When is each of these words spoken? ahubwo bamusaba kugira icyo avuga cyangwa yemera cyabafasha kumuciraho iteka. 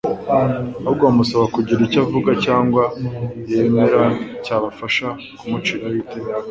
ahubwo 0.81 1.01
bamusaba 1.09 1.45
kugira 1.55 1.79
icyo 1.87 1.99
avuga 2.05 2.31
cyangwa 2.45 2.83
yemera 3.49 4.03
cyabafasha 4.43 5.07
kumuciraho 5.39 5.97
iteka. 6.03 6.31